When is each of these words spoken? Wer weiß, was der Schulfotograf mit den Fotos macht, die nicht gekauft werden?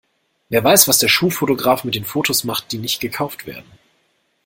Wer 0.49 0.63
weiß, 0.63 0.87
was 0.87 0.97
der 0.97 1.09
Schulfotograf 1.09 1.83
mit 1.83 1.93
den 1.93 2.05
Fotos 2.05 2.43
macht, 2.43 2.71
die 2.71 2.79
nicht 2.79 3.01
gekauft 3.01 3.45
werden? 3.45 3.69